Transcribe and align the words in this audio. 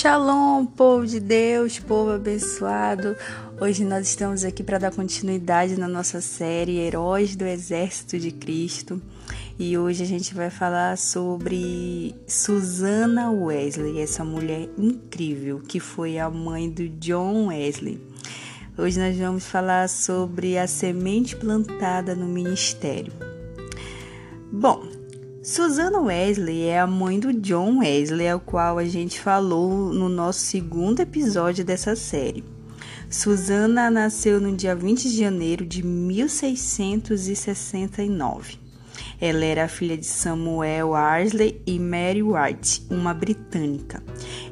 Shalom, 0.00 0.64
povo 0.64 1.06
de 1.06 1.20
Deus, 1.20 1.78
povo 1.78 2.12
abençoado. 2.12 3.14
Hoje 3.60 3.84
nós 3.84 4.08
estamos 4.08 4.44
aqui 4.44 4.62
para 4.62 4.78
dar 4.78 4.90
continuidade 4.90 5.78
na 5.78 5.86
nossa 5.86 6.22
série 6.22 6.78
Heróis 6.78 7.36
do 7.36 7.44
Exército 7.44 8.18
de 8.18 8.30
Cristo. 8.30 8.98
E 9.58 9.76
hoje 9.76 10.02
a 10.02 10.06
gente 10.06 10.34
vai 10.34 10.48
falar 10.48 10.96
sobre 10.96 12.14
Susana 12.26 13.30
Wesley, 13.30 14.00
essa 14.00 14.24
mulher 14.24 14.70
incrível 14.78 15.60
que 15.60 15.78
foi 15.78 16.18
a 16.18 16.30
mãe 16.30 16.70
do 16.70 16.88
John 16.88 17.48
Wesley. 17.48 18.00
Hoje 18.78 18.98
nós 18.98 19.14
vamos 19.18 19.44
falar 19.44 19.86
sobre 19.86 20.56
a 20.56 20.66
semente 20.66 21.36
plantada 21.36 22.14
no 22.14 22.24
ministério. 22.24 23.12
Bom, 24.50 24.99
Susana 25.42 25.98
Wesley 25.98 26.64
é 26.64 26.78
a 26.78 26.86
mãe 26.86 27.18
do 27.18 27.32
John 27.32 27.78
Wesley, 27.78 28.28
ao 28.28 28.38
qual 28.38 28.76
a 28.76 28.84
gente 28.84 29.18
falou 29.18 29.90
no 29.90 30.06
nosso 30.06 30.40
segundo 30.40 31.00
episódio 31.00 31.64
dessa 31.64 31.96
série. 31.96 32.44
Susana 33.08 33.90
nasceu 33.90 34.38
no 34.38 34.54
dia 34.54 34.76
20 34.76 35.08
de 35.08 35.16
janeiro 35.16 35.64
de 35.64 35.82
1669. 35.82 38.58
Ela 39.18 39.44
era 39.46 39.66
filha 39.66 39.96
de 39.96 40.04
Samuel 40.04 40.94
Arsley 40.94 41.62
e 41.66 41.78
Mary 41.78 42.22
White, 42.22 42.84
uma 42.90 43.14
britânica. 43.14 44.02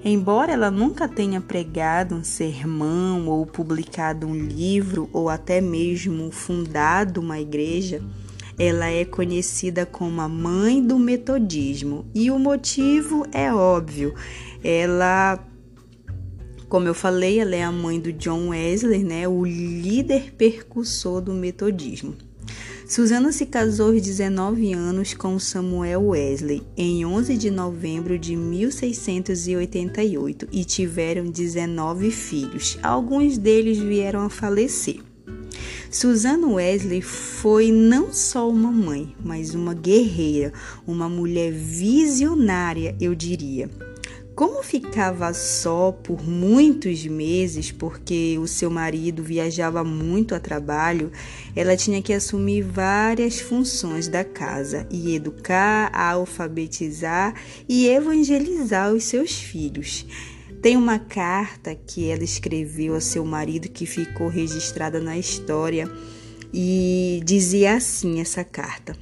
Embora 0.02 0.54
ela 0.54 0.70
nunca 0.70 1.06
tenha 1.06 1.38
pregado 1.38 2.14
um 2.14 2.24
sermão 2.24 3.28
ou 3.28 3.44
publicado 3.44 4.26
um 4.26 4.34
livro 4.34 5.10
ou 5.12 5.28
até 5.28 5.60
mesmo 5.60 6.30
fundado 6.30 7.20
uma 7.20 7.38
igreja, 7.38 8.02
ela 8.58 8.90
é 8.90 9.04
conhecida 9.04 9.86
como 9.86 10.20
a 10.20 10.28
mãe 10.28 10.82
do 10.82 10.98
metodismo 10.98 12.06
e 12.14 12.30
o 12.30 12.38
motivo 12.38 13.26
é 13.32 13.52
óbvio. 13.52 14.14
Ela 14.62 15.44
como 16.68 16.86
eu 16.86 16.94
falei, 16.94 17.40
ela 17.40 17.56
é 17.56 17.62
a 17.62 17.72
mãe 17.72 17.98
do 17.98 18.12
John 18.12 18.48
Wesley, 18.48 19.02
né, 19.02 19.26
o 19.26 19.42
líder 19.42 20.34
percussor 20.36 21.22
do 21.22 21.32
metodismo. 21.32 22.14
Susana 22.86 23.32
se 23.32 23.46
casou 23.46 23.92
aos 23.92 24.02
19 24.02 24.72
anos 24.72 25.12
com 25.12 25.38
Samuel 25.38 26.08
Wesley 26.08 26.62
em 26.74 27.04
11 27.04 27.36
de 27.36 27.50
novembro 27.50 28.18
de 28.18 28.34
1688 28.34 30.48
e 30.50 30.64
tiveram 30.64 31.30
19 31.30 32.10
filhos. 32.10 32.78
Alguns 32.82 33.36
deles 33.36 33.76
vieram 33.76 34.22
a 34.22 34.30
falecer. 34.30 35.02
Susana 35.90 36.46
Wesley 36.46 37.00
foi 37.00 37.72
não 37.72 38.12
só 38.12 38.48
uma 38.48 38.70
mãe, 38.70 39.14
mas 39.24 39.54
uma 39.54 39.72
guerreira, 39.72 40.52
uma 40.86 41.08
mulher 41.08 41.50
visionária, 41.50 42.94
eu 43.00 43.14
diria. 43.14 43.70
Como 44.34 44.62
ficava 44.62 45.32
só 45.32 45.90
por 45.90 46.22
muitos 46.22 47.04
meses, 47.06 47.72
porque 47.72 48.38
o 48.38 48.46
seu 48.46 48.70
marido 48.70 49.22
viajava 49.22 49.82
muito 49.82 50.34
a 50.34 50.38
trabalho, 50.38 51.10
ela 51.56 51.76
tinha 51.76 52.02
que 52.02 52.12
assumir 52.12 52.62
várias 52.62 53.40
funções 53.40 54.08
da 54.08 54.22
casa 54.22 54.86
e 54.90 55.16
educar, 55.16 55.90
alfabetizar 55.92 57.34
e 57.66 57.88
evangelizar 57.88 58.92
os 58.92 59.04
seus 59.04 59.32
filhos. 59.32 60.06
Tem 60.60 60.76
uma 60.76 60.98
carta 60.98 61.74
que 61.74 62.08
ela 62.10 62.24
escreveu 62.24 62.94
a 62.94 63.00
seu 63.00 63.24
marido 63.24 63.68
que 63.68 63.86
ficou 63.86 64.28
registrada 64.28 65.00
na 65.00 65.16
história 65.16 65.88
e 66.52 67.20
dizia 67.24 67.76
assim 67.76 68.20
essa 68.20 68.42
carta: 68.42 68.96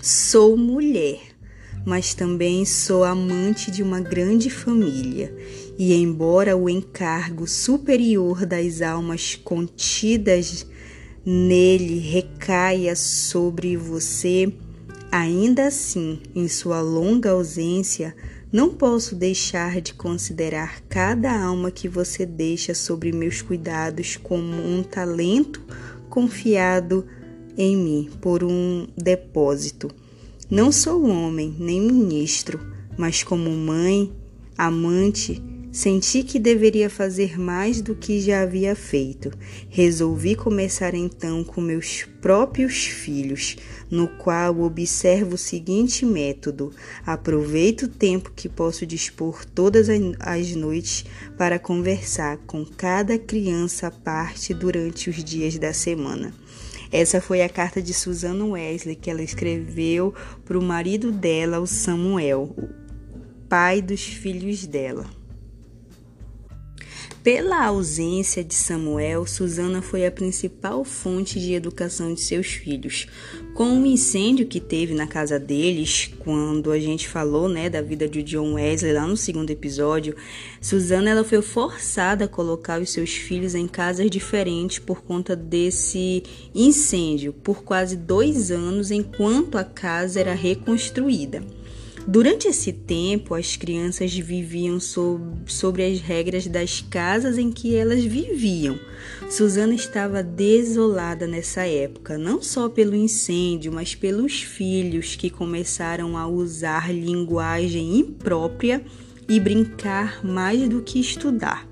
Sou 0.00 0.56
mulher, 0.56 1.20
mas 1.84 2.14
também 2.14 2.64
sou 2.64 3.02
amante 3.02 3.70
de 3.70 3.82
uma 3.82 4.00
grande 4.00 4.48
família. 4.48 5.34
E 5.76 5.92
embora 5.94 6.56
o 6.56 6.68
encargo 6.68 7.48
superior 7.48 8.46
das 8.46 8.80
almas 8.80 9.34
contidas 9.34 10.66
nele 11.24 11.98
recaia 11.98 12.94
sobre 12.94 13.76
você, 13.76 14.52
ainda 15.10 15.66
assim, 15.66 16.20
em 16.34 16.46
sua 16.48 16.80
longa 16.80 17.30
ausência, 17.30 18.14
não 18.52 18.70
posso 18.70 19.14
deixar 19.14 19.80
de 19.80 19.94
considerar 19.94 20.80
cada 20.88 21.40
alma 21.40 21.70
que 21.70 21.88
você 21.88 22.26
deixa 22.26 22.74
sobre 22.74 23.12
meus 23.12 23.40
cuidados 23.42 24.16
como 24.16 24.56
um 24.56 24.82
talento 24.82 25.62
confiado 26.08 27.06
em 27.56 27.76
mim 27.76 28.10
por 28.20 28.42
um 28.42 28.88
depósito. 28.96 29.88
Não 30.50 30.72
sou 30.72 31.06
homem 31.08 31.54
nem 31.58 31.80
ministro, 31.80 32.58
mas 32.98 33.22
como 33.22 33.50
mãe, 33.50 34.12
amante, 34.58 35.40
Senti 35.72 36.24
que 36.24 36.40
deveria 36.40 36.90
fazer 36.90 37.38
mais 37.38 37.80
do 37.80 37.94
que 37.94 38.20
já 38.20 38.42
havia 38.42 38.74
feito. 38.74 39.30
Resolvi 39.68 40.34
começar 40.34 40.94
então 40.94 41.44
com 41.44 41.60
meus 41.60 42.02
próprios 42.20 42.86
filhos, 42.86 43.56
no 43.88 44.08
qual 44.08 44.62
observo 44.62 45.36
o 45.36 45.38
seguinte 45.38 46.04
método: 46.04 46.72
aproveito 47.06 47.82
o 47.82 47.88
tempo 47.88 48.32
que 48.34 48.48
posso 48.48 48.84
dispor 48.84 49.44
todas 49.44 49.88
as 50.18 50.56
noites 50.56 51.04
para 51.38 51.56
conversar 51.56 52.38
com 52.38 52.64
cada 52.64 53.16
criança 53.16 53.86
à 53.86 53.90
parte 53.92 54.52
durante 54.52 55.08
os 55.08 55.22
dias 55.22 55.56
da 55.56 55.72
semana. 55.72 56.34
Essa 56.90 57.20
foi 57.20 57.42
a 57.42 57.48
carta 57.48 57.80
de 57.80 57.94
Susana 57.94 58.44
Wesley 58.44 58.96
que 58.96 59.08
ela 59.08 59.22
escreveu 59.22 60.12
para 60.44 60.58
o 60.58 60.62
marido 60.62 61.12
dela, 61.12 61.60
o 61.60 61.66
Samuel, 61.66 62.56
o 62.58 62.68
pai 63.48 63.80
dos 63.80 64.02
filhos 64.02 64.66
dela. 64.66 65.19
Pela 67.22 67.66
ausência 67.66 68.42
de 68.42 68.54
Samuel, 68.54 69.26
Susana 69.26 69.82
foi 69.82 70.06
a 70.06 70.10
principal 70.10 70.82
fonte 70.86 71.38
de 71.38 71.52
educação 71.52 72.14
de 72.14 72.20
seus 72.22 72.46
filhos. 72.46 73.06
Com 73.52 73.78
o 73.78 73.84
incêndio 73.84 74.46
que 74.46 74.58
teve 74.58 74.94
na 74.94 75.06
casa 75.06 75.38
deles, 75.38 76.10
quando 76.20 76.72
a 76.72 76.78
gente 76.78 77.06
falou, 77.06 77.46
né, 77.46 77.68
da 77.68 77.82
vida 77.82 78.08
de 78.08 78.22
John 78.22 78.54
Wesley 78.54 78.94
lá 78.94 79.06
no 79.06 79.18
segundo 79.18 79.50
episódio, 79.50 80.16
Susana 80.62 81.10
ela 81.10 81.22
foi 81.22 81.42
forçada 81.42 82.24
a 82.24 82.28
colocar 82.28 82.80
os 82.80 82.88
seus 82.88 83.10
filhos 83.10 83.54
em 83.54 83.68
casas 83.68 84.10
diferentes 84.10 84.78
por 84.78 85.02
conta 85.02 85.36
desse 85.36 86.22
incêndio, 86.54 87.34
por 87.34 87.62
quase 87.62 87.98
dois 87.98 88.50
anos, 88.50 88.90
enquanto 88.90 89.58
a 89.58 89.64
casa 89.64 90.20
era 90.20 90.32
reconstruída. 90.32 91.42
Durante 92.06 92.48
esse 92.48 92.72
tempo, 92.72 93.34
as 93.34 93.56
crianças 93.56 94.12
viviam 94.12 94.80
sob, 94.80 95.22
sobre 95.46 95.84
as 95.84 96.00
regras 96.00 96.46
das 96.46 96.80
casas 96.80 97.36
em 97.38 97.52
que 97.52 97.76
elas 97.76 98.02
viviam. 98.02 98.78
Susana 99.28 99.74
estava 99.74 100.22
desolada 100.22 101.26
nessa 101.26 101.66
época, 101.66 102.16
não 102.16 102.42
só 102.42 102.68
pelo 102.68 102.96
incêndio, 102.96 103.70
mas 103.72 103.94
pelos 103.94 104.42
filhos 104.42 105.14
que 105.14 105.30
começaram 105.30 106.16
a 106.16 106.26
usar 106.26 106.92
linguagem 106.92 107.98
imprópria 107.98 108.82
e 109.28 109.38
brincar 109.38 110.24
mais 110.24 110.68
do 110.68 110.82
que 110.82 110.98
estudar. 110.98 111.68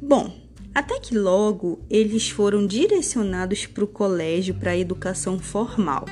Bom, 0.00 0.34
até 0.74 1.00
que 1.00 1.18
logo 1.18 1.80
eles 1.90 2.30
foram 2.30 2.64
direcionados 2.66 3.66
para 3.66 3.84
o 3.84 3.88
colégio 3.88 4.54
para 4.54 4.70
a 4.70 4.78
educação 4.78 5.38
formal. 5.38 6.06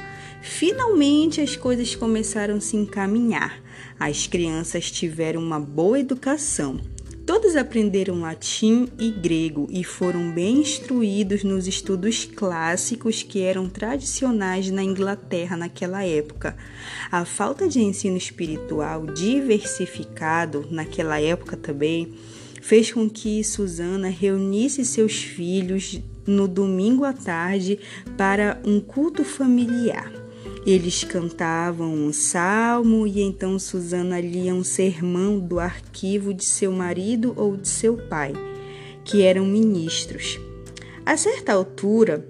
Finalmente 0.49 1.41
as 1.41 1.55
coisas 1.55 1.95
começaram 1.95 2.57
a 2.57 2.61
se 2.61 2.77
encaminhar. 2.77 3.61
As 3.99 4.27
crianças 4.27 4.91
tiveram 4.91 5.43
uma 5.43 5.61
boa 5.61 5.99
educação. 5.99 6.81
Todos 7.27 7.57
aprenderam 7.57 8.21
latim 8.21 8.89
e 8.99 9.11
grego 9.11 9.67
e 9.69 9.83
foram 9.83 10.31
bem 10.31 10.61
instruídos 10.61 11.43
nos 11.43 11.67
estudos 11.67 12.25
clássicos 12.25 13.23
que 13.23 13.43
eram 13.43 13.69
tradicionais 13.69 14.71
na 14.71 14.83
Inglaterra 14.83 15.57
naquela 15.57 16.05
época. 16.05 16.57
A 17.11 17.25
falta 17.25 17.69
de 17.69 17.81
ensino 17.81 18.17
espiritual 18.17 19.05
diversificado 19.05 20.67
naquela 20.71 21.21
época 21.21 21.57
também 21.57 22.15
fez 22.63 22.93
com 22.93 23.11
que 23.11 23.43
Susana 23.43 24.09
reunisse 24.09 24.85
seus 24.85 25.17
filhos 25.17 26.01
no 26.25 26.47
domingo 26.47 27.05
à 27.05 27.13
tarde 27.13 27.79
para 28.17 28.61
um 28.65 28.81
culto 28.81 29.25
familiar. 29.25 30.26
Eles 30.67 31.05
cantavam 31.05 31.95
um 31.95 32.13
salmo 32.13 33.07
e 33.07 33.23
então 33.23 33.57
Susana 33.57 34.21
lia 34.21 34.53
um 34.53 34.65
sermão 34.65 35.39
do 35.39 35.61
arquivo 35.61 36.35
de 36.35 36.45
seu 36.45 36.73
marido 36.73 37.33
ou 37.37 37.57
de 37.57 37.69
seu 37.69 37.97
pai, 37.97 38.33
que 39.05 39.23
eram 39.23 39.47
ministros. 39.47 40.41
A 41.05 41.17
certa 41.17 41.53
altura, 41.53 42.27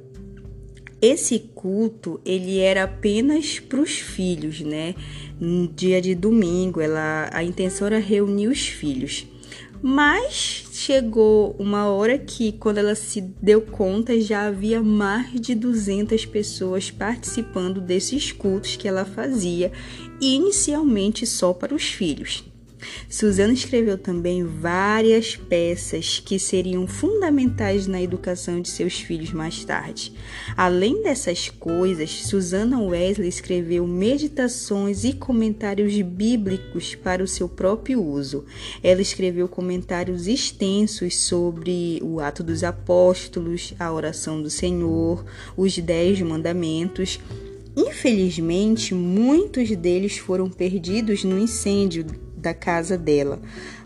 esse 1.00 1.38
culto 1.54 2.20
ele 2.26 2.58
era 2.58 2.82
apenas 2.82 3.58
para 3.58 3.80
os 3.80 3.92
filhos, 3.92 4.60
né? 4.60 4.94
No 5.40 5.66
dia 5.66 6.02
de 6.02 6.14
domingo, 6.14 6.78
ela, 6.78 7.30
a 7.32 7.42
intenção 7.42 7.86
era 7.86 7.98
reunir 7.98 8.48
os 8.48 8.68
filhos. 8.68 9.26
Mas 9.82 10.64
chegou 10.72 11.54
uma 11.58 11.86
hora 11.86 12.18
que, 12.18 12.52
quando 12.52 12.78
ela 12.78 12.94
se 12.94 13.20
deu 13.20 13.60
conta, 13.60 14.20
já 14.20 14.46
havia 14.46 14.82
mais 14.82 15.40
de 15.40 15.54
200 15.54 16.24
pessoas 16.26 16.90
participando 16.90 17.80
desses 17.80 18.32
cultos 18.32 18.76
que 18.76 18.88
ela 18.88 19.04
fazia, 19.04 19.72
inicialmente 20.20 21.26
só 21.26 21.52
para 21.52 21.74
os 21.74 21.84
filhos. 21.84 22.44
Susana 23.08 23.52
escreveu 23.52 23.96
também 23.96 24.44
várias 24.44 25.36
peças 25.36 26.18
que 26.18 26.38
seriam 26.38 26.86
fundamentais 26.86 27.86
na 27.86 28.00
educação 28.02 28.60
de 28.60 28.68
seus 28.68 29.00
filhos 29.00 29.32
mais 29.32 29.64
tarde. 29.64 30.12
Além 30.56 31.02
dessas 31.02 31.48
coisas, 31.48 32.10
Susana 32.10 32.80
Wesley 32.80 33.28
escreveu 33.28 33.86
meditações 33.86 35.04
e 35.04 35.12
comentários 35.12 36.00
bíblicos 36.02 36.94
para 36.94 37.22
o 37.22 37.28
seu 37.28 37.48
próprio 37.48 38.02
uso. 38.02 38.44
Ela 38.82 39.02
escreveu 39.02 39.48
comentários 39.48 40.26
extensos 40.26 41.16
sobre 41.16 42.00
o 42.02 42.20
Ato 42.20 42.42
dos 42.42 42.64
Apóstolos, 42.64 43.74
a 43.78 43.92
oração 43.92 44.42
do 44.42 44.50
Senhor, 44.50 45.24
os 45.56 45.78
Dez 45.78 46.20
Mandamentos. 46.20 47.20
Infelizmente, 47.76 48.94
muitos 48.94 49.70
deles 49.76 50.16
foram 50.16 50.48
perdidos 50.48 51.24
no 51.24 51.38
incêndio 51.38 52.06
da 52.46 52.54
casa 52.54 52.96
dela, 52.96 53.40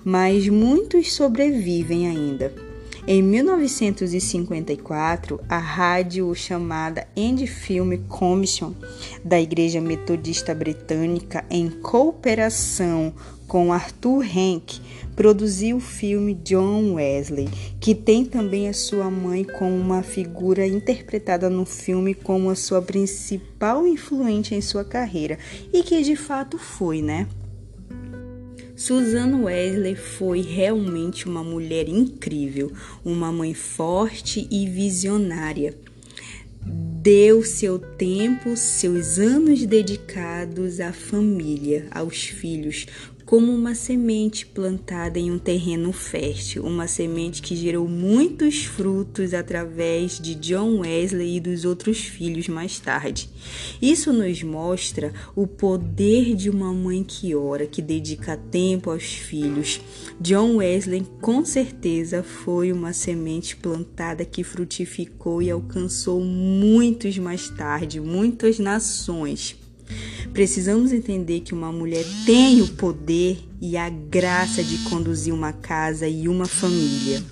mas 0.04 0.46
muitos 0.46 1.14
sobrevivem 1.14 2.06
ainda. 2.06 2.52
Em 3.06 3.22
1954, 3.22 5.40
a 5.48 5.56
rádio 5.56 6.34
chamada 6.34 7.08
End 7.16 7.46
Film 7.46 7.96
Commission 8.06 8.74
da 9.24 9.40
Igreja 9.40 9.80
Metodista 9.80 10.54
Britânica, 10.54 11.42
em 11.48 11.70
cooperação 11.70 13.14
com 13.48 13.72
Arthur 13.72 14.22
Henk, 14.22 14.78
produziu 15.16 15.78
o 15.78 15.80
filme 15.80 16.34
John 16.34 16.96
Wesley, 16.96 17.48
que 17.80 17.94
tem 17.94 18.26
também 18.26 18.68
a 18.68 18.74
sua 18.74 19.10
mãe 19.10 19.42
como 19.42 19.74
uma 19.74 20.02
figura 20.02 20.66
interpretada 20.66 21.48
no 21.48 21.64
filme 21.64 22.12
como 22.12 22.50
a 22.50 22.54
sua 22.54 22.82
principal 22.82 23.86
influente 23.86 24.54
em 24.54 24.60
sua 24.60 24.84
carreira, 24.84 25.38
e 25.72 25.82
que 25.82 26.02
de 26.02 26.14
fato 26.14 26.58
foi, 26.58 27.00
né? 27.00 27.26
Susan 28.80 29.42
Wesley 29.42 29.94
foi 29.94 30.40
realmente 30.40 31.28
uma 31.28 31.44
mulher 31.44 31.86
incrível, 31.86 32.72
uma 33.04 33.30
mãe 33.30 33.52
forte 33.52 34.48
e 34.50 34.66
visionária. 34.66 35.74
Deu 36.64 37.44
seu 37.44 37.78
tempo, 37.78 38.56
seus 38.56 39.18
anos 39.18 39.66
dedicados 39.66 40.80
à 40.80 40.94
família, 40.94 41.88
aos 41.90 42.22
filhos, 42.22 42.86
como 43.30 43.54
uma 43.54 43.76
semente 43.76 44.44
plantada 44.44 45.16
em 45.16 45.30
um 45.30 45.38
terreno 45.38 45.92
fértil, 45.92 46.64
uma 46.64 46.88
semente 46.88 47.40
que 47.40 47.54
gerou 47.54 47.86
muitos 47.86 48.64
frutos 48.64 49.32
através 49.32 50.18
de 50.18 50.34
John 50.34 50.80
Wesley 50.80 51.36
e 51.36 51.40
dos 51.40 51.64
outros 51.64 51.98
filhos 51.98 52.48
mais 52.48 52.80
tarde. 52.80 53.30
Isso 53.80 54.12
nos 54.12 54.42
mostra 54.42 55.14
o 55.36 55.46
poder 55.46 56.34
de 56.34 56.50
uma 56.50 56.72
mãe 56.72 57.04
que 57.04 57.32
ora, 57.32 57.68
que 57.68 57.80
dedica 57.80 58.36
tempo 58.36 58.90
aos 58.90 59.04
filhos. 59.04 59.80
John 60.20 60.56
Wesley 60.56 61.06
com 61.20 61.44
certeza 61.44 62.24
foi 62.24 62.72
uma 62.72 62.92
semente 62.92 63.54
plantada 63.54 64.24
que 64.24 64.42
frutificou 64.42 65.40
e 65.40 65.48
alcançou 65.52 66.20
muitos 66.20 67.16
mais 67.16 67.48
tarde, 67.48 68.00
muitas 68.00 68.58
nações. 68.58 69.59
Precisamos 70.32 70.92
entender 70.92 71.40
que 71.40 71.52
uma 71.52 71.72
mulher 71.72 72.04
tem 72.24 72.62
o 72.62 72.68
poder 72.68 73.38
e 73.60 73.76
a 73.76 73.88
graça 73.88 74.62
de 74.62 74.78
conduzir 74.88 75.34
uma 75.34 75.52
casa 75.52 76.06
e 76.06 76.28
uma 76.28 76.46
família. 76.46 77.22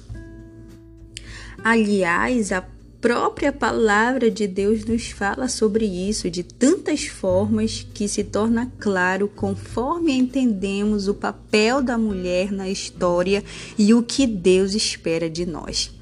Aliás, 1.62 2.52
a 2.52 2.64
própria 3.00 3.52
palavra 3.52 4.30
de 4.30 4.46
Deus 4.46 4.84
nos 4.84 5.10
fala 5.10 5.48
sobre 5.48 5.84
isso 5.84 6.30
de 6.30 6.42
tantas 6.42 7.06
formas 7.06 7.86
que 7.94 8.08
se 8.08 8.24
torna 8.24 8.72
claro 8.78 9.28
conforme 9.28 10.12
entendemos 10.12 11.06
o 11.06 11.14
papel 11.14 11.80
da 11.80 11.96
mulher 11.96 12.50
na 12.50 12.68
história 12.68 13.44
e 13.78 13.94
o 13.94 14.02
que 14.02 14.26
Deus 14.26 14.74
espera 14.74 15.30
de 15.30 15.46
nós. 15.46 15.97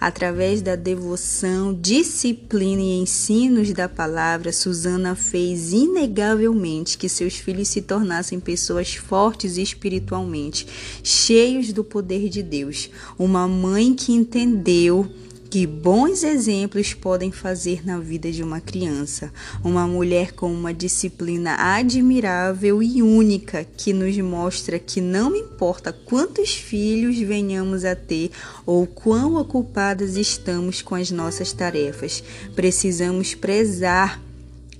Através 0.00 0.62
da 0.62 0.76
devoção, 0.76 1.72
disciplina 1.74 2.82
e 2.82 3.00
ensinos 3.00 3.72
da 3.72 3.88
palavra, 3.88 4.52
Susana 4.52 5.14
fez 5.14 5.72
inegavelmente 5.72 6.98
que 6.98 7.08
seus 7.08 7.34
filhos 7.34 7.68
se 7.68 7.82
tornassem 7.82 8.40
pessoas 8.40 8.94
fortes 8.94 9.56
espiritualmente, 9.56 10.66
cheios 11.02 11.72
do 11.72 11.84
poder 11.84 12.28
de 12.28 12.42
Deus. 12.42 12.90
Uma 13.18 13.46
mãe 13.46 13.94
que 13.94 14.12
entendeu 14.12 15.08
que 15.52 15.66
bons 15.66 16.22
exemplos 16.22 16.94
podem 16.94 17.30
fazer 17.30 17.84
na 17.86 17.98
vida 17.98 18.32
de 18.32 18.42
uma 18.42 18.58
criança. 18.58 19.30
Uma 19.62 19.86
mulher 19.86 20.32
com 20.32 20.50
uma 20.50 20.72
disciplina 20.72 21.56
admirável 21.58 22.82
e 22.82 23.02
única 23.02 23.62
que 23.76 23.92
nos 23.92 24.16
mostra 24.16 24.78
que 24.78 24.98
não 24.98 25.36
importa 25.36 25.92
quantos 25.92 26.54
filhos 26.54 27.18
venhamos 27.18 27.84
a 27.84 27.94
ter 27.94 28.30
ou 28.64 28.86
quão 28.86 29.36
ocupadas 29.36 30.16
estamos 30.16 30.80
com 30.80 30.94
as 30.94 31.10
nossas 31.10 31.52
tarefas, 31.52 32.24
precisamos 32.56 33.34
prezar 33.34 34.22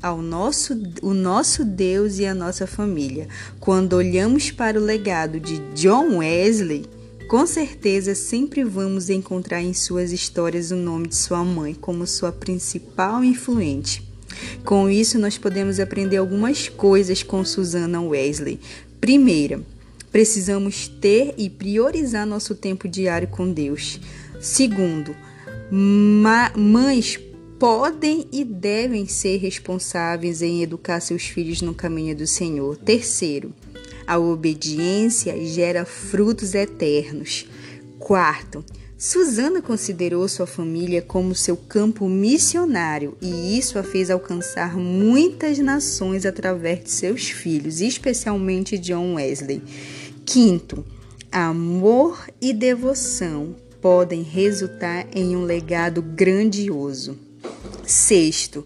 ao 0.03 0.23
nosso, 0.23 0.73
o 1.03 1.13
nosso 1.13 1.67
Deus 1.67 2.19
e 2.19 2.25
a 2.25 2.35
nossa 2.35 2.67
família. 2.67 3.29
Quando 3.61 3.93
olhamos 3.93 4.51
para 4.51 4.81
o 4.81 4.83
legado 4.83 5.39
de 5.39 5.59
John 5.75 6.17
Wesley, 6.17 6.87
com 7.33 7.47
certeza 7.47 8.15
sempre 8.15 8.63
vamos 8.63 9.09
encontrar 9.09 9.63
em 9.63 9.73
suas 9.73 10.13
histórias 10.13 10.71
o 10.71 10.77
nome 10.77 11.09
de 11.09 11.17
sua 11.17 11.43
mãe 11.43 11.73
como 11.73 12.07
sua 12.07 12.31
principal 12.31 13.25
influente. 13.25 14.07
Com 14.67 14.91
isso, 14.91 15.19
nós 15.19 15.39
podemos 15.39 15.81
aprender 15.81 16.19
algumas 16.19 16.69
coisas 16.69 17.23
com 17.23 17.43
Susana 17.43 18.03
Wesley. 18.03 18.61
Primeira, 19.01 19.63
precisamos 20.11 20.89
ter 20.89 21.33
e 21.39 21.49
priorizar 21.49 22.27
nosso 22.27 22.55
tempo 22.55 22.87
diário 22.87 23.29
com 23.29 23.51
Deus. 23.51 23.99
Segundo, 24.39 25.17
mães 26.55 27.19
podem 27.59 28.29
e 28.31 28.45
devem 28.45 29.07
ser 29.07 29.39
responsáveis 29.39 30.43
em 30.43 30.63
educar 30.63 31.01
seus 31.01 31.23
filhos 31.23 31.63
no 31.63 31.73
caminho 31.73 32.15
do 32.15 32.27
Senhor. 32.27 32.77
Terceiro, 32.77 33.55
a 34.07 34.19
obediência 34.19 35.45
gera 35.45 35.85
frutos 35.85 36.55
eternos. 36.55 37.47
Quarto, 37.99 38.65
Susana 38.99 39.61
considerou 39.61 40.29
sua 40.29 40.47
família 40.47 41.03
como 41.03 41.35
seu 41.35 41.57
campo 41.57 42.09
missionário 42.09 43.17
e 43.21 43.59
isso 43.59 43.77
a 43.77 43.83
fez 43.83 44.11
alcançar 44.11 44.77
muitas 44.77 45.59
nações 45.59 46.25
através 46.25 46.85
de 46.85 46.91
seus 46.91 47.29
filhos, 47.29 47.81
especialmente 47.81 48.79
John 48.79 49.15
Wesley. 49.15 49.61
Quinto, 50.25 50.85
amor 51.33 52.29
e 52.41 52.53
devoção 52.53 53.57
podem 53.81 54.23
resultar 54.23 55.09
em 55.13 55.37
um 55.37 55.45
legado 55.45 56.01
grandioso. 56.01 57.19
Sexto, 57.85 58.65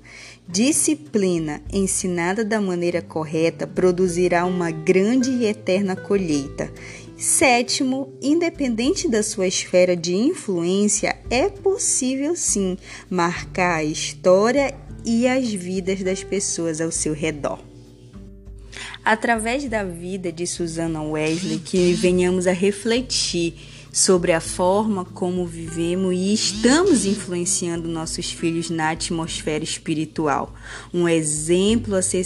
Disciplina 0.49 1.61
ensinada 1.73 2.45
da 2.45 2.61
maneira 2.61 3.03
correta 3.03 3.67
produzirá 3.67 4.47
uma 4.47 4.71
grande 4.71 5.29
e 5.31 5.45
eterna 5.45 5.97
colheita. 5.97 6.73
Sétimo, 7.19 8.13
independente 8.23 9.09
da 9.09 9.25
sua 9.25 9.49
esfera 9.49 9.97
de 9.97 10.15
influência, 10.15 11.17
é 11.29 11.49
possível 11.49 12.37
sim 12.37 12.79
marcar 13.11 13.79
a 13.79 13.85
história 13.85 14.73
e 15.05 15.27
as 15.27 15.53
vidas 15.53 16.03
das 16.05 16.23
pessoas 16.23 16.81
ao 16.81 16.93
seu 16.93 17.13
redor. 17.13 17.59
Através 19.05 19.65
da 19.69 19.83
vida 19.83 20.31
de 20.31 20.47
Susana 20.47 21.03
Wesley, 21.03 21.59
que 21.59 21.93
venhamos 21.95 22.47
a 22.47 22.53
refletir 22.53 23.55
sobre 23.97 24.33
a 24.33 24.41
forma 24.43 25.07
como 25.07 25.47
vivemos 25.47 26.13
e 26.13 26.35
estamos 26.35 27.07
influenciando 27.07 27.89
nossos 27.89 28.31
filhos 28.31 28.69
na 28.69 28.91
atmosfera 28.91 29.65
espiritual. 29.65 30.53
Um 30.93 31.09
exemplo 31.09 31.95
a 31.95 32.03
ser, 32.03 32.23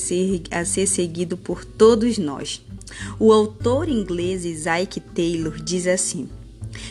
a 0.50 0.65
ser 0.65 0.89
seguido 0.89 1.37
por 1.37 1.65
todos 1.65 2.19
nós. 2.19 2.61
O 3.21 3.33
autor 3.33 3.89
inglês 3.89 4.45
Isaac 4.45 4.99
Taylor 4.99 5.62
diz 5.62 5.87
assim: 5.87 6.29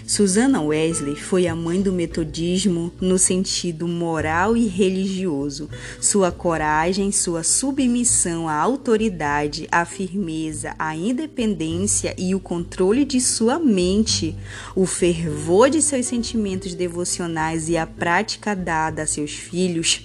Susana 0.06 0.62
Wesley 0.62 1.16
foi 1.16 1.48
a 1.48 1.56
mãe 1.56 1.82
do 1.82 1.92
metodismo 1.92 2.92
no 3.00 3.18
sentido 3.18 3.88
moral 3.88 4.58
e 4.58 4.68
religioso. 4.68 5.70
Sua 6.02 6.32
coragem, 6.32 7.12
sua 7.12 7.44
submissão 7.44 8.48
à 8.50 8.56
autoridade, 8.56 9.68
a 9.72 9.86
firmeza, 9.86 10.74
a 10.80 10.96
independência 10.96 12.16
e 12.18 12.34
o 12.34 12.40
controle 12.40 13.06
de 13.06 13.22
sua 13.22 13.60
mente, 13.60 14.36
o 14.76 14.86
fervor 14.86 15.70
de 15.70 15.82
seus 15.82 16.06
sentimentos 16.06 16.74
devocionais 16.74 17.70
e 17.70 17.78
a 17.78 17.86
prática 17.86 18.56
dada 18.56 19.04
a 19.04 19.08
seus 19.08 19.32
filhos 19.32 20.02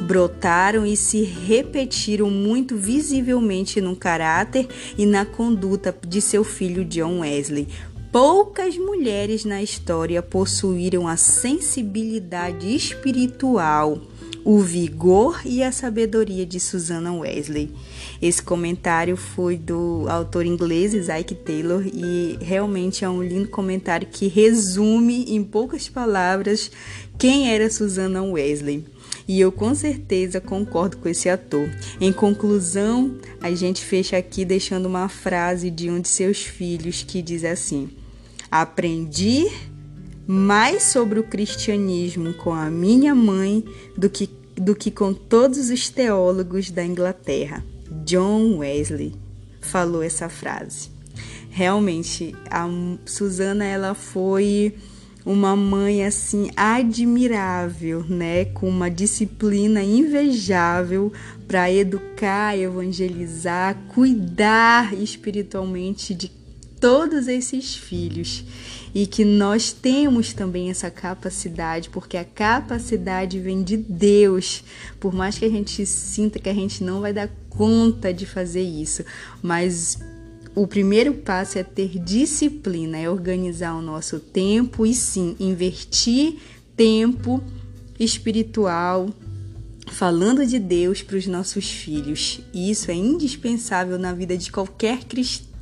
brotaram 0.00 0.86
e 0.86 0.96
se 0.96 1.22
repetiram 1.22 2.30
muito 2.30 2.76
visivelmente 2.76 3.80
no 3.80 3.94
caráter 3.94 4.66
e 4.96 5.06
na 5.06 5.24
conduta 5.24 5.94
de 6.06 6.20
seu 6.20 6.44
filho 6.44 6.84
John 6.84 7.20
Wesley 7.20 7.68
poucas 8.14 8.78
mulheres 8.78 9.44
na 9.44 9.60
história 9.60 10.22
possuíram 10.22 11.08
a 11.08 11.16
sensibilidade 11.16 12.72
espiritual 12.72 14.00
o 14.44 14.60
vigor 14.60 15.40
e 15.44 15.64
a 15.64 15.72
sabedoria 15.72 16.46
de 16.46 16.60
Susanna 16.60 17.12
Wesley. 17.12 17.72
Esse 18.22 18.40
comentário 18.40 19.16
foi 19.16 19.56
do 19.56 20.04
autor 20.08 20.46
inglês 20.46 20.94
Isaac 20.94 21.34
Taylor 21.34 21.82
e 21.86 22.38
realmente 22.40 23.04
é 23.04 23.08
um 23.08 23.20
lindo 23.20 23.48
comentário 23.48 24.06
que 24.06 24.28
resume 24.28 25.24
em 25.34 25.42
poucas 25.42 25.88
palavras 25.88 26.70
quem 27.18 27.50
era 27.50 27.70
Susanna 27.70 28.22
Wesley. 28.22 28.84
E 29.26 29.40
eu 29.40 29.50
com 29.50 29.74
certeza 29.74 30.40
concordo 30.40 30.98
com 30.98 31.08
esse 31.08 31.28
ator. 31.28 31.68
Em 32.00 32.12
conclusão, 32.12 33.16
a 33.40 33.50
gente 33.52 33.82
fecha 33.82 34.18
aqui 34.18 34.44
deixando 34.44 34.86
uma 34.86 35.08
frase 35.08 35.68
de 35.68 35.90
um 35.90 35.98
de 35.98 36.08
seus 36.08 36.42
filhos 36.42 37.02
que 37.02 37.22
diz 37.22 37.42
assim: 37.42 37.88
Aprendi 38.54 39.50
mais 40.28 40.84
sobre 40.84 41.18
o 41.18 41.24
cristianismo 41.24 42.32
com 42.34 42.52
a 42.52 42.70
minha 42.70 43.12
mãe 43.12 43.64
do 43.98 44.08
que, 44.08 44.30
do 44.54 44.76
que 44.76 44.92
com 44.92 45.12
todos 45.12 45.70
os 45.70 45.90
teólogos 45.90 46.70
da 46.70 46.84
Inglaterra. 46.84 47.64
John 48.04 48.58
Wesley 48.58 49.12
falou 49.60 50.04
essa 50.04 50.28
frase. 50.28 50.88
Realmente, 51.50 52.32
a 52.48 52.68
Susana 53.04 53.64
ela 53.64 53.92
foi 53.92 54.76
uma 55.26 55.56
mãe 55.56 56.04
assim 56.04 56.48
admirável, 56.56 58.04
né, 58.08 58.44
com 58.44 58.68
uma 58.68 58.88
disciplina 58.88 59.82
invejável 59.82 61.12
para 61.48 61.72
educar, 61.72 62.56
evangelizar, 62.56 63.76
cuidar 63.88 64.94
espiritualmente 64.94 66.14
de 66.14 66.43
todos 66.80 67.28
esses 67.28 67.74
filhos 67.74 68.44
e 68.94 69.06
que 69.06 69.24
nós 69.24 69.72
temos 69.72 70.32
também 70.32 70.70
essa 70.70 70.90
capacidade, 70.90 71.90
porque 71.90 72.16
a 72.16 72.24
capacidade 72.24 73.40
vem 73.40 73.62
de 73.62 73.76
Deus. 73.76 74.62
Por 75.00 75.12
mais 75.12 75.38
que 75.38 75.44
a 75.44 75.50
gente 75.50 75.84
sinta 75.84 76.38
que 76.38 76.48
a 76.48 76.54
gente 76.54 76.84
não 76.84 77.00
vai 77.00 77.12
dar 77.12 77.28
conta 77.48 78.12
de 78.12 78.26
fazer 78.26 78.62
isso, 78.62 79.04
mas 79.42 79.98
o 80.54 80.66
primeiro 80.66 81.14
passo 81.14 81.58
é 81.58 81.64
ter 81.64 81.98
disciplina, 81.98 82.96
é 82.96 83.10
organizar 83.10 83.74
o 83.74 83.82
nosso 83.82 84.20
tempo 84.20 84.86
e 84.86 84.94
sim 84.94 85.34
investir 85.40 86.36
tempo 86.76 87.42
espiritual 87.98 89.08
falando 89.86 90.46
de 90.46 90.58
Deus 90.58 91.02
para 91.02 91.16
os 91.16 91.26
nossos 91.26 91.70
filhos. 91.70 92.40
E 92.52 92.70
isso 92.70 92.90
é 92.90 92.94
indispensável 92.94 93.98
na 93.98 94.12
vida 94.12 94.36
de 94.36 94.50
qualquer 94.50 95.04
cristão 95.04 95.53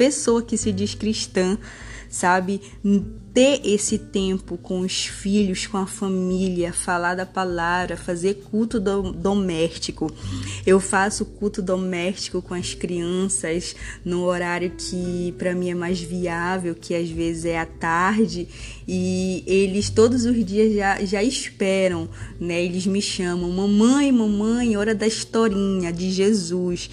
pessoa 0.00 0.40
que 0.40 0.56
se 0.56 0.72
diz 0.72 0.94
cristã, 0.94 1.58
sabe? 2.08 2.58
Ter 3.34 3.60
esse 3.62 3.98
tempo 3.98 4.56
com 4.56 4.80
os 4.80 5.04
filhos, 5.04 5.66
com 5.66 5.76
a 5.76 5.86
família, 5.86 6.72
falar 6.72 7.14
da 7.14 7.26
palavra, 7.26 7.98
fazer 7.98 8.42
culto 8.50 8.80
do, 8.80 9.12
doméstico. 9.12 10.10
Eu 10.66 10.80
faço 10.80 11.26
culto 11.26 11.60
doméstico 11.60 12.40
com 12.40 12.54
as 12.54 12.72
crianças 12.72 13.76
no 14.02 14.22
horário 14.22 14.70
que 14.70 15.34
para 15.36 15.54
mim 15.54 15.68
é 15.68 15.74
mais 15.74 16.00
viável, 16.00 16.74
que 16.74 16.94
às 16.94 17.10
vezes 17.10 17.44
é 17.44 17.58
à 17.58 17.66
tarde, 17.66 18.48
e 18.88 19.44
eles 19.46 19.90
todos 19.90 20.24
os 20.24 20.42
dias 20.46 20.74
já, 20.74 21.04
já 21.04 21.22
esperam, 21.22 22.08
né? 22.40 22.64
Eles 22.64 22.86
me 22.86 23.02
chamam, 23.02 23.50
mamãe, 23.50 24.10
mamãe, 24.10 24.78
hora 24.78 24.94
da 24.94 25.06
historinha 25.06 25.92
de 25.92 26.10
Jesus. 26.10 26.88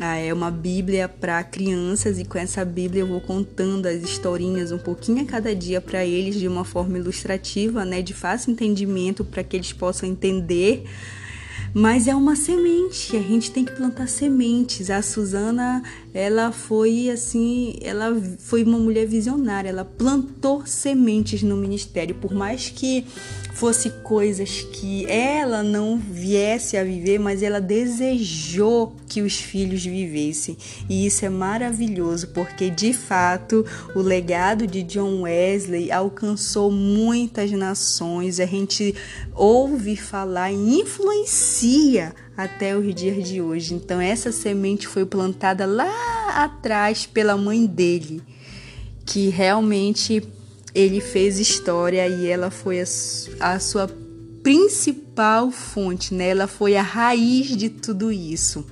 Ah, 0.00 0.16
é 0.16 0.32
uma 0.32 0.48
Bíblia 0.48 1.08
para 1.08 1.42
crianças 1.42 2.20
e 2.20 2.24
com 2.24 2.38
essa 2.38 2.64
Bíblia 2.64 3.02
eu 3.02 3.06
vou 3.08 3.20
contando 3.20 3.86
as 3.86 4.00
historinhas 4.00 4.70
um 4.70 4.78
pouquinho 4.78 5.22
a 5.22 5.24
cada 5.24 5.52
dia 5.52 5.80
para 5.80 6.06
eles 6.06 6.36
de 6.36 6.46
uma 6.46 6.64
forma 6.64 6.96
ilustrativa, 6.98 7.84
né, 7.84 8.00
de 8.00 8.14
fácil 8.14 8.52
entendimento 8.52 9.24
para 9.24 9.42
que 9.42 9.56
eles 9.56 9.72
possam 9.72 10.08
entender. 10.08 10.84
Mas 11.74 12.06
é 12.06 12.14
uma 12.14 12.36
semente, 12.36 13.16
a 13.16 13.20
gente 13.20 13.50
tem 13.50 13.64
que 13.64 13.72
plantar 13.72 14.08
sementes. 14.08 14.88
A 14.88 15.02
Suzana, 15.02 15.82
ela 16.12 16.52
foi 16.52 17.10
assim, 17.10 17.78
ela 17.82 18.14
foi 18.38 18.62
uma 18.62 18.78
mulher 18.78 19.06
visionária, 19.06 19.68
ela 19.68 19.84
plantou 19.84 20.66
sementes 20.66 21.42
no 21.42 21.56
ministério, 21.56 22.14
por 22.14 22.32
mais 22.32 22.70
que 22.70 23.04
fosse 23.58 23.90
coisas 24.04 24.62
que 24.72 25.04
ela 25.06 25.64
não 25.64 25.98
viesse 25.98 26.76
a 26.76 26.84
viver, 26.84 27.18
mas 27.18 27.42
ela 27.42 27.60
desejou 27.60 28.94
que 29.08 29.20
os 29.20 29.36
filhos 29.36 29.84
vivessem. 29.84 30.56
E 30.88 31.06
isso 31.06 31.24
é 31.24 31.28
maravilhoso, 31.28 32.28
porque 32.28 32.70
de 32.70 32.92
fato 32.92 33.66
o 33.96 34.00
legado 34.00 34.64
de 34.64 34.84
John 34.84 35.22
Wesley 35.22 35.90
alcançou 35.90 36.70
muitas 36.70 37.50
nações. 37.50 38.38
A 38.38 38.46
gente 38.46 38.94
ouve 39.34 39.96
falar 39.96 40.52
e 40.52 40.80
influencia 40.80 42.14
até 42.38 42.76
os 42.76 42.94
dias 42.94 43.28
de 43.28 43.42
hoje. 43.42 43.74
Então 43.74 44.00
essa 44.00 44.30
semente 44.30 44.86
foi 44.86 45.04
plantada 45.04 45.66
lá 45.66 46.44
atrás 46.44 47.04
pela 47.04 47.36
mãe 47.36 47.66
dele, 47.66 48.22
que 49.04 49.28
realmente 49.28 50.22
ele 50.72 51.00
fez 51.00 51.40
história 51.40 52.06
e 52.06 52.28
ela 52.28 52.48
foi 52.48 52.80
a, 52.80 52.84
a 53.40 53.58
sua 53.58 53.90
principal 54.40 55.50
fonte, 55.50 56.14
né? 56.14 56.28
Ela 56.28 56.46
foi 56.46 56.76
a 56.76 56.82
raiz 56.82 57.56
de 57.56 57.68
tudo 57.68 58.12
isso. 58.12 58.64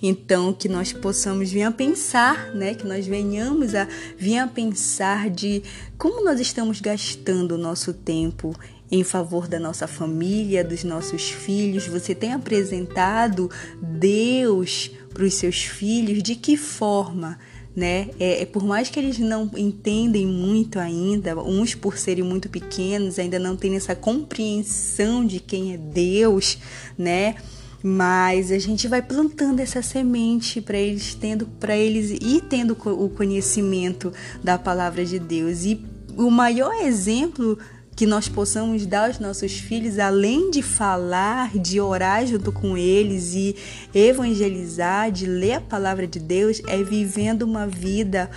Então, 0.00 0.52
que 0.52 0.68
nós 0.68 0.92
possamos 0.92 1.50
vir 1.50 1.62
a 1.62 1.72
pensar, 1.72 2.54
né? 2.54 2.74
Que 2.74 2.86
nós 2.86 3.06
venhamos 3.06 3.74
a 3.74 3.88
vir 4.16 4.38
a 4.38 4.46
pensar 4.46 5.30
de 5.30 5.62
como 5.98 6.24
nós 6.24 6.38
estamos 6.38 6.80
gastando 6.80 7.52
o 7.52 7.58
nosso 7.58 7.92
tempo 7.92 8.54
em 8.92 9.02
favor 9.02 9.48
da 9.48 9.58
nossa 9.58 9.86
família, 9.86 10.62
dos 10.62 10.84
nossos 10.84 11.30
filhos. 11.30 11.86
Você 11.86 12.14
tem 12.14 12.34
apresentado 12.34 13.50
Deus 13.80 14.90
para 15.14 15.24
os 15.24 15.32
seus 15.32 15.64
filhos? 15.64 16.22
De 16.22 16.36
que 16.36 16.58
forma? 16.58 17.38
né? 17.74 18.10
É, 18.20 18.42
é, 18.42 18.44
por 18.44 18.62
mais 18.62 18.90
que 18.90 19.00
eles 19.00 19.18
não 19.18 19.50
entendem 19.56 20.26
muito 20.26 20.78
ainda, 20.78 21.34
uns 21.42 21.74
por 21.74 21.96
serem 21.96 22.22
muito 22.22 22.50
pequenos, 22.50 23.18
ainda 23.18 23.38
não 23.38 23.56
têm 23.56 23.76
essa 23.76 23.94
compreensão 23.94 25.24
de 25.24 25.40
quem 25.40 25.72
é 25.72 25.78
Deus, 25.78 26.58
né? 26.98 27.36
Mas 27.82 28.52
a 28.52 28.58
gente 28.58 28.86
vai 28.86 29.00
plantando 29.00 29.60
essa 29.60 29.80
semente 29.80 30.60
para 30.60 30.76
eles 30.76 31.14
tendo 31.14 31.46
para 31.46 31.74
eles 31.74 32.10
ir 32.10 32.42
tendo 32.42 32.76
o 32.84 33.08
conhecimento 33.08 34.12
da 34.44 34.58
palavra 34.58 35.02
de 35.02 35.18
Deus. 35.18 35.64
E 35.64 35.82
o 36.14 36.30
maior 36.30 36.74
exemplo 36.84 37.58
que 37.94 38.06
nós 38.06 38.28
possamos 38.28 38.86
dar 38.86 39.08
aos 39.08 39.18
nossos 39.18 39.52
filhos, 39.52 39.98
além 39.98 40.50
de 40.50 40.62
falar, 40.62 41.56
de 41.56 41.80
orar 41.80 42.26
junto 42.26 42.50
com 42.50 42.76
eles 42.76 43.34
e 43.34 43.54
evangelizar, 43.94 45.10
de 45.10 45.26
ler 45.26 45.54
a 45.54 45.60
palavra 45.60 46.06
de 46.06 46.18
Deus, 46.18 46.62
é 46.66 46.82
vivendo 46.82 47.42
uma 47.42 47.66
vida 47.66 48.30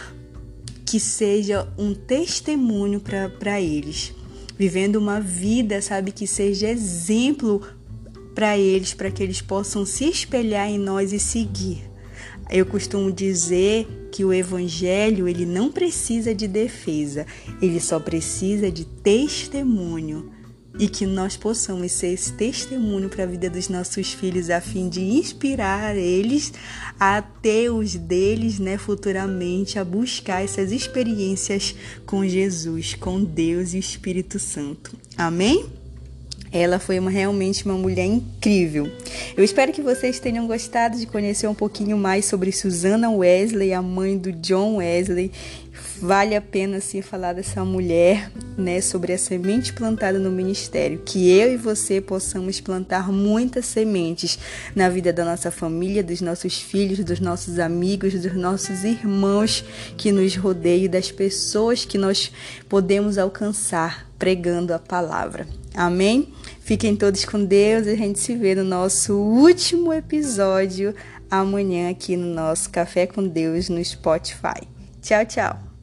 que 0.86 1.00
seja 1.00 1.68
um 1.78 1.94
testemunho 1.94 3.00
para 3.00 3.60
eles. 3.62 4.14
Vivendo 4.58 4.98
uma 4.98 5.20
vida, 5.20 5.82
sabe, 5.82 6.12
que 6.12 6.28
seja 6.28 6.70
exemplo 6.70 7.62
para 8.34 8.58
eles, 8.58 8.94
para 8.94 9.10
que 9.10 9.24
eles 9.24 9.42
possam 9.42 9.86
se 9.86 10.06
espelhar 10.06 10.70
em 10.70 10.78
nós 10.78 11.12
e 11.14 11.20
seguir. 11.20 11.95
Eu 12.50 12.66
costumo 12.66 13.12
dizer 13.12 13.88
que 14.12 14.24
o 14.24 14.34
evangelho 14.34 15.28
ele 15.28 15.46
não 15.46 15.72
precisa 15.72 16.34
de 16.34 16.48
defesa, 16.48 17.25
ele 17.62 17.80
só 17.80 18.00
precisa 18.00 18.72
de 18.72 18.86
testemunho 18.86 20.32
e 20.78 20.88
que 20.88 21.06
nós 21.06 21.38
possamos 21.38 21.92
ser 21.92 22.08
esse 22.08 22.34
testemunho 22.34 23.10
para 23.10 23.24
a 23.24 23.28
vida 23.28 23.50
dos 23.50 23.70
nossos 23.70 24.14
filhos 24.14 24.50
a 24.50 24.60
fim 24.60 24.90
de 24.90 25.02
inspirar 25.02 25.96
eles 25.96 26.54
a 27.00 27.22
ter 27.22 27.70
os 27.70 27.96
deles, 27.96 28.60
né, 28.60 28.78
futuramente 28.78 29.80
a 29.80 29.86
buscar 29.86 30.44
essas 30.44 30.72
experiências 30.72 31.75
com 32.06 32.28
Jesus, 32.28 32.94
com 32.94 33.24
Deus 33.24 33.74
e 33.74 33.80
Espírito 33.80 34.38
Santo. 34.38 34.96
Amém? 35.18 35.85
Ela 36.56 36.80
foi 36.80 36.98
uma, 36.98 37.12
realmente 37.12 37.66
uma 37.66 37.74
mulher 37.74 38.06
incrível. 38.06 38.90
Eu 39.36 39.44
espero 39.44 39.74
que 39.74 39.82
vocês 39.82 40.22
tenham 40.22 40.48
gostado 40.48 40.98
de 40.98 41.06
conhecer 41.06 41.48
um 41.48 41.54
pouquinho 41.54 41.98
mais 41.98 42.24
sobre 42.24 42.50
Susana 42.54 43.12
Wesley, 43.12 43.74
a 43.74 43.82
mãe 43.82 44.18
do 44.18 44.32
John 44.32 44.78
Wesley. 44.78 45.34
Vale 46.02 46.34
a 46.34 46.40
pena 46.40 46.80
sim 46.80 47.02
falar 47.02 47.34
dessa 47.34 47.66
mulher, 47.66 48.32
né, 48.58 48.80
sobre 48.80 49.12
a 49.12 49.18
semente 49.18 49.74
plantada 49.74 50.18
no 50.18 50.32
ministério, 50.32 51.02
que 51.06 51.30
eu 51.30 51.52
e 51.52 51.58
você 51.58 52.00
possamos 52.00 52.62
plantar 52.62 53.12
muitas 53.12 53.66
sementes 53.66 54.40
na 54.74 54.88
vida 54.88 55.12
da 55.12 55.26
nossa 55.26 55.52
família, 55.52 56.02
dos 56.02 56.22
nossos 56.22 56.62
filhos, 56.62 57.04
dos 57.04 57.20
nossos 57.20 57.60
amigos, 57.60 58.14
dos 58.14 58.34
nossos 58.34 58.86
irmãos 58.86 59.66
que 59.98 60.10
nos 60.10 60.38
rodeiam, 60.38 60.90
das 60.90 61.12
pessoas 61.12 61.84
que 61.84 61.98
nós 61.98 62.32
podemos 62.70 63.18
alcançar 63.18 64.10
pregando 64.18 64.74
a 64.74 64.80
palavra. 64.80 65.46
Amém? 65.74 66.34
Fiquem 66.66 66.96
todos 66.96 67.24
com 67.26 67.46
Deus 67.46 67.86
e 67.86 67.92
a 67.92 67.96
gente 67.96 68.18
se 68.18 68.36
vê 68.36 68.56
no 68.56 68.64
nosso 68.64 69.14
último 69.14 69.94
episódio 69.94 70.96
amanhã 71.30 71.92
aqui 71.92 72.18
no 72.18 72.26
nosso 72.26 72.72
Café 72.72 73.06
com 73.06 73.28
Deus 73.28 73.70
no 73.70 73.86
Spotify. 73.86 74.68
Tchau, 75.00 75.24
tchau. 75.28 75.75